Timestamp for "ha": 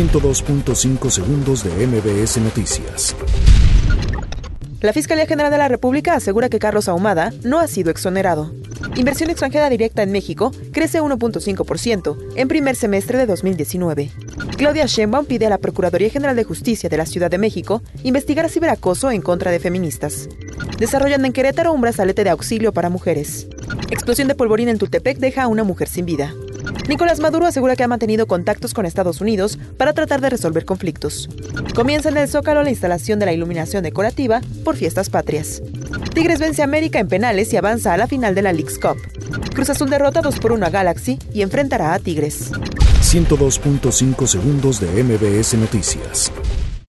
7.58-7.66, 27.82-27.88